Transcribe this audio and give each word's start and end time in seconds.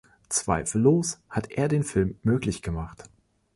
Zweifellos 0.29 1.21
hat 1.29 1.51
er 1.51 1.67
den 1.67 1.83
Film 1.83 2.15
möglich 2.23 2.63
gemacht. 2.63 3.03